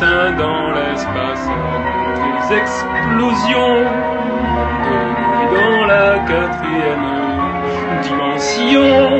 [0.00, 1.46] dans l'espace.
[2.48, 3.84] Des explosions
[4.86, 5.00] de
[5.54, 7.08] dans la quatrième
[8.02, 9.19] dimension.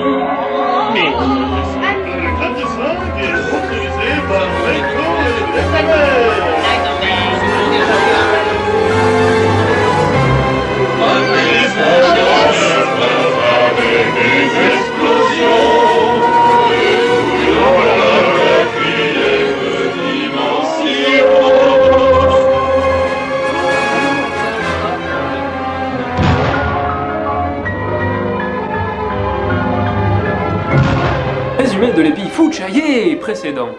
[32.33, 33.71] Fouchaillé précédent.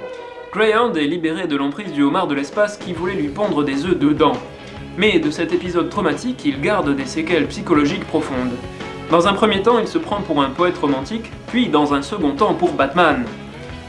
[0.53, 3.97] Greyhound est libéré de l'emprise du homard de l'espace qui voulait lui pondre des œufs
[3.97, 4.33] dedans.
[4.97, 8.53] Mais de cet épisode traumatique, il garde des séquelles psychologiques profondes.
[9.09, 12.31] Dans un premier temps, il se prend pour un poète romantique, puis dans un second
[12.31, 13.23] temps pour Batman.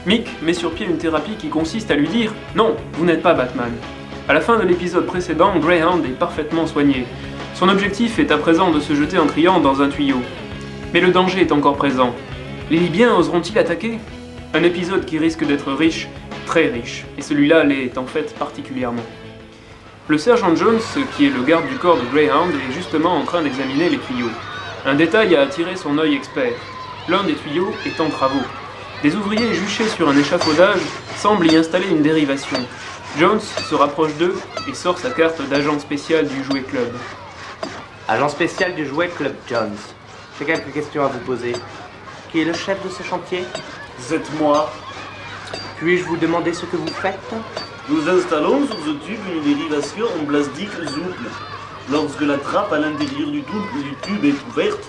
[0.05, 3.33] Mick met sur pied une thérapie qui consiste à lui dire Non, vous n'êtes pas
[3.33, 3.71] Batman.
[4.29, 7.05] À la fin de l'épisode précédent, Greyhound est parfaitement soigné.
[7.53, 10.21] Son objectif est à présent de se jeter en criant dans un tuyau.
[10.93, 12.15] Mais le danger est encore présent.
[12.71, 13.99] Les Libyens oseront-ils attaquer?
[14.55, 16.07] Un épisode qui risque d'être riche,
[16.45, 19.01] très riche, et celui-là l'est en fait particulièrement.
[20.07, 20.79] Le sergent Jones,
[21.17, 24.29] qui est le garde du corps de Greyhound, est justement en train d'examiner les tuyaux.
[24.85, 26.53] Un détail a attiré son œil expert.
[27.09, 28.43] L'un des tuyaux est en travaux.
[29.01, 30.81] Des ouvriers juchés sur un échafaudage
[31.17, 32.59] semblent y installer une dérivation.
[33.17, 34.35] Jones se rapproche d'eux
[34.69, 36.93] et sort sa carte d'agent spécial du Jouet Club.
[38.07, 39.77] Agent spécial du Jouet Club Jones.
[40.37, 41.53] J'ai quelques questions à vous poser.
[42.31, 43.45] Qui est le chef de ce chantier?
[43.99, 44.71] C'est moi.
[45.77, 47.33] Puis-je vous demander ce que vous faites?
[47.89, 51.29] Nous installons sur ce tube une dérivation en plastique souple.
[51.91, 54.83] Lorsque la trappe à l'intérieur du tube, du tube est ouverte,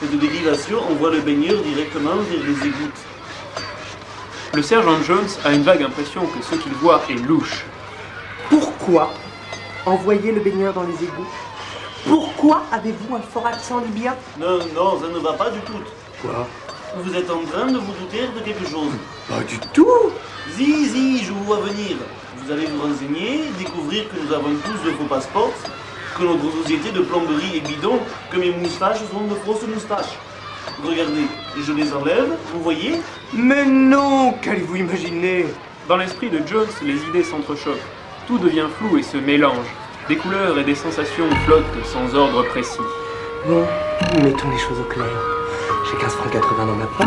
[0.00, 3.00] cette dérivation envoie le baigneur directement vers les égouttes.
[4.52, 7.64] Le sergent Jones a une vague impression que ce qu'il voit est louche.
[8.50, 9.10] Pourquoi
[9.86, 11.26] envoyer le baigneur dans les égouts?
[12.06, 14.14] Pourquoi avez-vous un fort accent libyen?
[14.38, 15.80] Non, non, ça ne va pas du tout.
[16.22, 16.46] Quoi?
[16.94, 18.92] Vous êtes en train de vous douter de quelque chose.
[19.28, 20.10] Pas du tout
[20.56, 21.96] Zi, zi, je vous vois venir.
[22.38, 25.52] Vous allez vous renseigner, découvrir que nous avons tous de faux passeports,
[26.16, 27.98] que notre société de plomberie est bidon,
[28.30, 30.16] que mes moustaches sont de fausses moustaches.
[30.84, 31.26] Regardez,
[31.60, 33.00] je les enlève, vous voyez?
[33.32, 35.46] Mais non Qu'allez-vous imaginer?
[35.88, 37.82] Dans l'esprit de Jones, les idées s'entrechoquent.
[38.26, 39.66] Tout devient flou et se mélange.
[40.08, 42.78] Des couleurs et des sensations flottent sans ordre précis.
[43.46, 43.64] Bon,
[44.22, 45.06] mettons les choses au clair.
[45.90, 47.06] J'ai 15 francs 80 dans ma poche.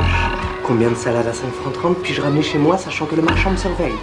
[0.64, 3.52] Combien de salades à 5 francs 30 puis-je ramener chez moi sachant que le marchand
[3.52, 3.96] me surveille?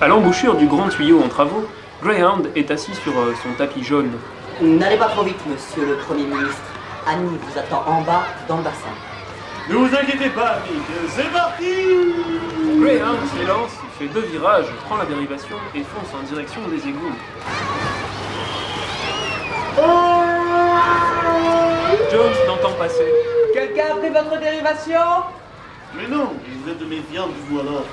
[0.00, 1.64] À l'embouchure du grand tuyau en travaux,
[2.02, 4.10] Greyhound est assis sur euh, son tapis jaune.
[4.62, 6.62] N'allez pas trop vite, monsieur le Premier ministre.
[7.06, 8.94] Annie vous attend en bas, dans le bassin.
[9.68, 11.64] Ne vous inquiétez pas, Mick, c'est parti
[12.80, 17.14] Greyhound s'élance, fait deux virages, prend la dérivation et fonce en direction des égouts.
[22.66, 23.12] Passer.
[23.54, 25.00] Quelqu'un a pris votre dérivation?
[25.94, 27.84] Mais non, vous êtes méfiante, vous alors.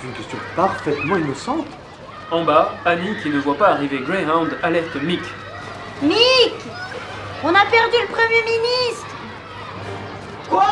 [0.00, 1.66] C'est une question parfaitement innocente.
[2.30, 5.20] En bas, Annie, qui ne voit pas arriver Greyhound, alerte Mick.
[6.02, 6.54] Mick
[7.42, 9.06] On a perdu le Premier ministre
[10.48, 10.64] Quoi?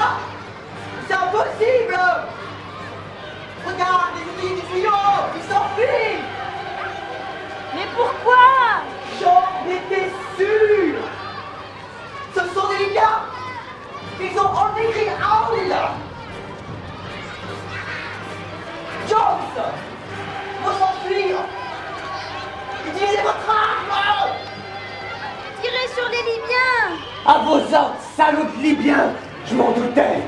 [27.33, 29.13] À vos ordres, salaud de Libyen
[29.49, 30.19] Je m'en doutais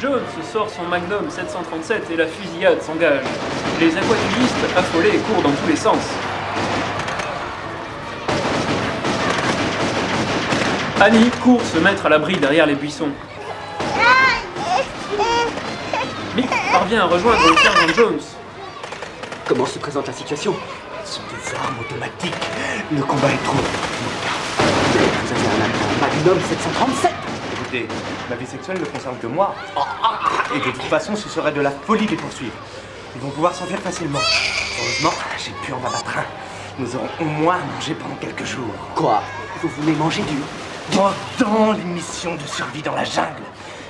[0.00, 3.26] Jones sort son Magnum 737 et la fusillade s'engage.
[3.78, 5.98] Les aquatulistes, affolés, courent dans tous les sens.
[10.98, 13.10] Annie court se mettre à l'abri derrière les buissons.
[16.34, 18.20] Mick parvient à rejoindre le sergent Jones.
[19.46, 20.54] Comment se présente la situation?
[21.04, 22.34] Ce sont des armes automatiques.
[22.90, 23.58] Le combat est trop.
[24.96, 27.12] Vous avez un un Magnum 737
[27.52, 27.88] Écoutez,
[28.28, 29.54] ma vie sexuelle ne concerne que moi.
[30.54, 32.54] Et de toute façon, ce serait de la folie de les poursuivre.
[33.14, 34.18] Ils vont pouvoir s'enfuir facilement.
[34.78, 36.24] Heureusement, j'ai pu en abattre un.
[36.78, 38.74] Nous aurons au moins à manger pendant quelques jours.
[38.94, 39.22] Quoi?
[39.62, 40.36] Vous voulez manger du...
[40.92, 43.42] Pendant les missions de survie dans la jungle,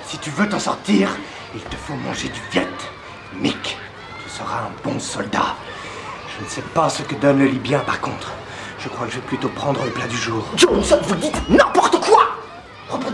[0.07, 1.11] si tu veux t'en sortir,
[1.55, 2.69] il te faut manger du viet.
[3.41, 3.77] Mick,
[4.23, 5.57] tu seras un bon soldat.
[6.39, 8.33] Je ne sais pas ce que donne le Libyen par contre.
[8.79, 10.45] Je crois que je vais plutôt prendre le plat du jour.
[10.57, 11.86] Johnson, vous dites n'importe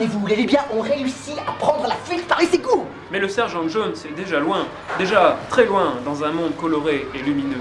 [0.02, 3.28] quoi Reprenez-vous, les Libyens ont réussi à prendre la fuite par les égouts Mais le
[3.28, 4.66] sergent Jones est déjà loin,
[4.99, 7.60] déjà très loin, dans un monde coloré et lumineux.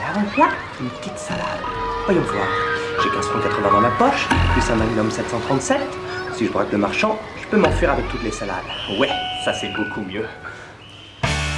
[0.00, 1.42] Et avant plat, une petite salade.
[2.06, 2.46] Voyons voir.
[3.02, 5.78] J'ai 15 francs 80 dans ma poche, plus un Magnum 737.
[6.34, 8.56] Si je braque le marchand, je peux m'enfuir avec toutes les salades.
[8.98, 9.10] Ouais,
[9.44, 10.24] ça c'est beaucoup mieux.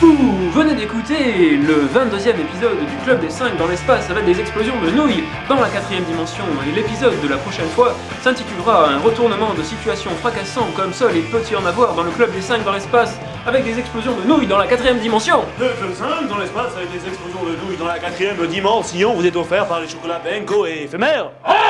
[0.01, 4.81] Vous venez d'écouter le 22e épisode du Club des 5 dans l'espace avec des explosions
[4.81, 6.43] de nouilles dans la quatrième dimension.
[6.67, 11.25] Et l'épisode de la prochaine fois s'intitulera Un retournement de situation fracassant comme seul il
[11.25, 14.27] peut y en avoir dans le Club des 5 dans l'espace avec des explosions de
[14.27, 15.43] nouilles dans la quatrième dimension.
[15.59, 19.13] Le Club 5 dans l'espace avec des explosions de douilles dans la quatrième dimension.
[19.13, 21.31] Vous est offert par les chocolats Benko et éphémères.
[21.45, 21.70] Ah